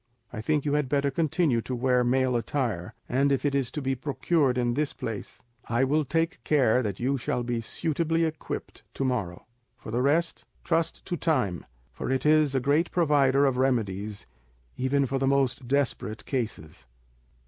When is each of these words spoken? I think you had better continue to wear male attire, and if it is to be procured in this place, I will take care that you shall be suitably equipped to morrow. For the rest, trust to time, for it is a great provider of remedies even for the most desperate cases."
I 0.33 0.41
think 0.41 0.65
you 0.65 0.73
had 0.73 0.89
better 0.89 1.11
continue 1.11 1.61
to 1.61 1.75
wear 1.75 2.03
male 2.03 2.35
attire, 2.35 2.95
and 3.07 3.31
if 3.31 3.45
it 3.45 3.53
is 3.53 3.69
to 3.69 3.83
be 3.83 3.93
procured 3.93 4.57
in 4.57 4.73
this 4.73 4.93
place, 4.93 5.43
I 5.65 5.83
will 5.83 6.05
take 6.05 6.43
care 6.43 6.81
that 6.81 6.99
you 6.99 7.19
shall 7.19 7.43
be 7.43 7.61
suitably 7.61 8.25
equipped 8.25 8.81
to 8.95 9.05
morrow. 9.05 9.45
For 9.77 9.91
the 9.91 10.01
rest, 10.01 10.43
trust 10.63 11.05
to 11.05 11.17
time, 11.17 11.67
for 11.91 12.09
it 12.09 12.25
is 12.25 12.55
a 12.55 12.59
great 12.59 12.89
provider 12.89 13.45
of 13.45 13.57
remedies 13.57 14.25
even 14.75 15.05
for 15.05 15.19
the 15.19 15.27
most 15.27 15.67
desperate 15.67 16.25
cases." 16.25 16.87